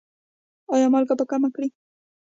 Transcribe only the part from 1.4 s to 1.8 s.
کړئ؟